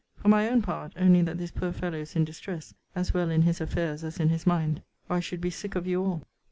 For 0.15 0.29
my 0.29 0.49
own 0.49 0.63
part, 0.63 0.93
only 0.97 1.21
that 1.21 1.37
this 1.37 1.51
poor 1.51 1.71
fellow 1.71 1.99
is 1.99 2.15
in 2.15 2.25
distress, 2.25 2.73
as 2.95 3.13
well 3.13 3.29
in 3.29 3.43
his 3.43 3.61
affairs 3.61 4.03
as 4.03 4.19
in 4.19 4.29
his 4.29 4.47
mind, 4.47 4.81
or 5.09 5.17
I 5.17 5.19
should 5.19 5.41
be 5.41 5.51
sick 5.51 5.75
of 5.75 5.85
you 5.85 6.03
all. 6.03 6.23